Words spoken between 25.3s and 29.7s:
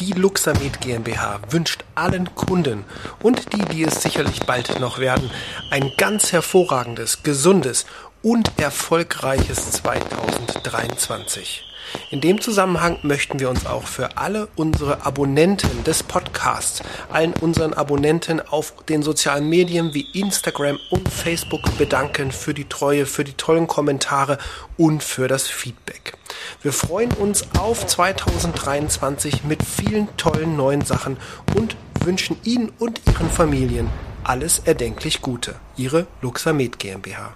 Feedback. Wir freuen uns auf 2023 mit